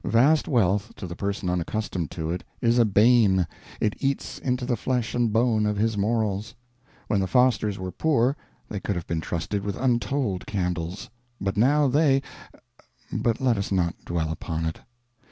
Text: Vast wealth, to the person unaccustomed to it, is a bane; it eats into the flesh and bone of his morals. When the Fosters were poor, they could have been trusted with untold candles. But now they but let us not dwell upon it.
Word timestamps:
Vast 0.03 0.47
wealth, 0.47 0.93
to 0.95 1.05
the 1.05 1.15
person 1.15 1.47
unaccustomed 1.47 2.09
to 2.09 2.31
it, 2.31 2.43
is 2.59 2.79
a 2.79 2.85
bane; 2.85 3.45
it 3.79 3.93
eats 3.99 4.39
into 4.39 4.65
the 4.65 4.75
flesh 4.75 5.13
and 5.13 5.31
bone 5.31 5.67
of 5.67 5.77
his 5.77 5.95
morals. 5.95 6.55
When 7.07 7.19
the 7.19 7.27
Fosters 7.27 7.77
were 7.77 7.91
poor, 7.91 8.35
they 8.67 8.79
could 8.79 8.95
have 8.95 9.05
been 9.05 9.21
trusted 9.21 9.63
with 9.63 9.75
untold 9.77 10.47
candles. 10.47 11.11
But 11.39 11.55
now 11.55 11.87
they 11.87 12.23
but 13.11 13.39
let 13.39 13.57
us 13.57 13.71
not 13.71 13.93
dwell 14.03 14.31
upon 14.31 14.65
it. 14.65 14.79